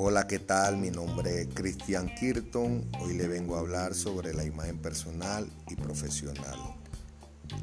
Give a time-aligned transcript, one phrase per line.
[0.00, 0.76] Hola, ¿qué tal?
[0.76, 2.88] Mi nombre es Cristian Kirton.
[3.00, 6.56] Hoy le vengo a hablar sobre la imagen personal y profesional.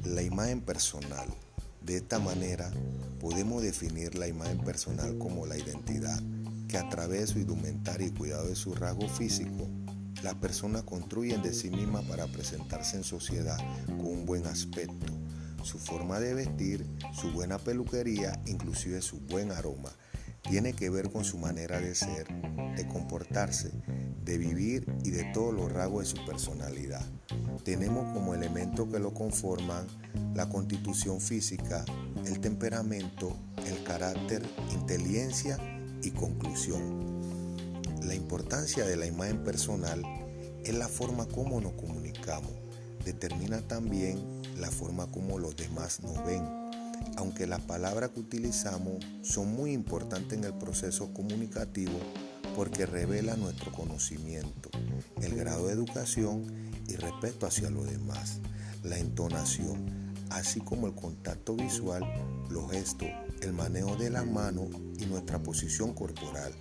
[0.04, 1.30] La imagen personal.
[1.82, 2.70] De esta manera
[3.22, 6.22] podemos definir la imagen personal como la identidad
[6.68, 9.70] que a través de su indumentaria y cuidado de su rasgo físico,
[10.22, 15.14] las personas construyen de sí misma para presentarse en sociedad con un buen aspecto,
[15.64, 19.94] su forma de vestir, su buena peluquería, inclusive su buen aroma
[20.48, 22.28] tiene que ver con su manera de ser,
[22.76, 23.72] de comportarse,
[24.24, 27.06] de vivir y de todos los rasgos de su personalidad.
[27.64, 29.88] Tenemos como elementos que lo conforman
[30.36, 31.84] la constitución física,
[32.26, 33.36] el temperamento,
[33.66, 35.58] el carácter, inteligencia
[36.04, 37.06] y conclusión.
[38.04, 40.04] La importancia de la imagen personal
[40.64, 42.52] es la forma como nos comunicamos.
[43.04, 44.20] Determina también
[44.58, 46.65] la forma como los demás nos ven
[47.18, 52.00] aunque las palabras que utilizamos son muy importantes en el proceso comunicativo
[52.56, 54.70] porque revela nuestro conocimiento,
[55.22, 56.46] el grado de educación
[56.88, 58.40] y respeto hacia los demás,
[58.84, 62.04] la entonación, así como el contacto visual,
[62.50, 63.10] los gestos,
[63.42, 64.68] el manejo de la mano
[64.98, 66.54] y nuestra posición corporal,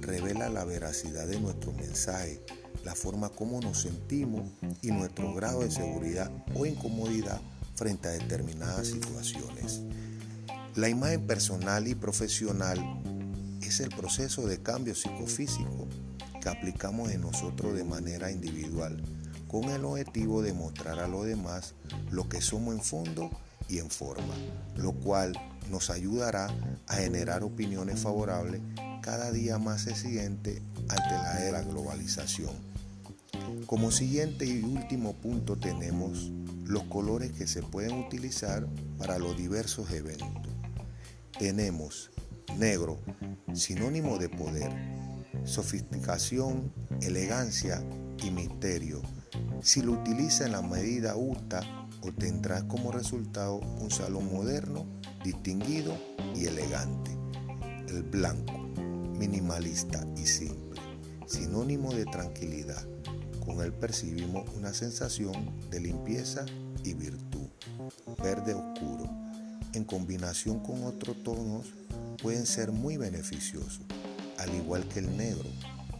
[0.00, 2.42] revela la veracidad de nuestro mensaje,
[2.84, 4.48] la forma como nos sentimos
[4.82, 7.40] y nuestro grado de seguridad o incomodidad
[7.74, 9.82] frente a determinadas situaciones.
[10.74, 12.78] La imagen personal y profesional
[13.62, 15.88] es el proceso de cambio psicofísico
[16.40, 19.02] que aplicamos en nosotros de manera individual,
[19.48, 21.74] con el objetivo de mostrar a los demás
[22.10, 23.30] lo que somos en fondo
[23.68, 24.34] y en forma,
[24.76, 25.32] lo cual
[25.70, 26.48] nos ayudará
[26.86, 28.60] a generar opiniones favorables
[29.00, 32.73] cada día más exigentes ante la era globalización.
[33.66, 36.30] Como siguiente y último punto tenemos
[36.64, 38.66] los colores que se pueden utilizar
[38.98, 40.52] para los diversos eventos.
[41.38, 42.10] Tenemos
[42.58, 43.00] negro,
[43.54, 44.70] sinónimo de poder,
[45.44, 47.82] sofisticación, elegancia
[48.22, 49.02] y misterio.
[49.62, 51.60] Si lo utiliza en la medida justa,
[52.02, 54.86] obtendrá como resultado un salón moderno,
[55.24, 55.96] distinguido
[56.34, 57.10] y elegante.
[57.88, 58.58] El blanco,
[59.18, 60.80] minimalista y simple,
[61.26, 62.86] sinónimo de tranquilidad
[63.44, 65.32] con él percibimos una sensación
[65.70, 66.44] de limpieza
[66.82, 67.48] y virtud.
[68.22, 69.08] Verde oscuro,
[69.72, 71.66] en combinación con otros tonos,
[72.22, 73.84] pueden ser muy beneficiosos,
[74.38, 75.48] al igual que el negro.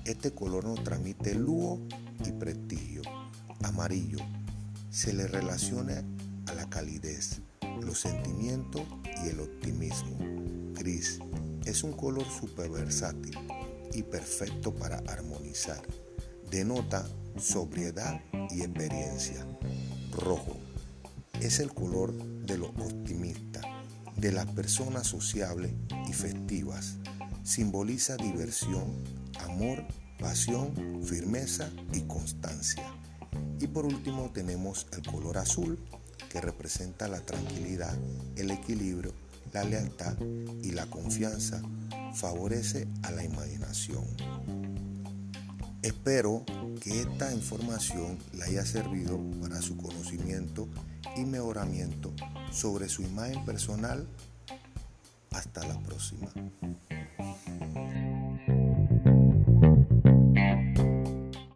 [0.04, 1.80] Este color nos transmite lujo
[2.24, 3.02] y prestigio.
[3.62, 4.18] Amarillo,
[4.90, 6.04] se le relaciona
[6.46, 7.40] a la calidez,
[7.82, 8.82] los sentimientos
[9.24, 10.16] y el optimismo.
[10.74, 11.18] Gris,
[11.64, 13.36] es un color súper versátil
[13.92, 15.82] y perfecto para armonizar.
[16.50, 17.06] Denota
[17.38, 19.46] sobriedad y experiencia.
[20.12, 20.56] Rojo
[21.40, 22.14] es el color
[22.46, 23.64] de los optimistas,
[24.16, 25.72] de las personas sociables
[26.08, 26.96] y festivas.
[27.42, 29.02] Simboliza diversión,
[29.40, 29.84] amor,
[30.18, 32.84] pasión, firmeza y constancia.
[33.60, 35.78] Y por último tenemos el color azul,
[36.30, 37.96] que representa la tranquilidad,
[38.36, 39.12] el equilibrio,
[39.52, 40.16] la lealtad
[40.62, 41.62] y la confianza.
[42.14, 44.04] Favorece a la imaginación.
[45.84, 46.46] Espero
[46.80, 50.66] que esta información le haya servido para su conocimiento
[51.14, 52.10] y mejoramiento
[52.50, 54.06] sobre su imagen personal.
[55.30, 56.30] Hasta la próxima.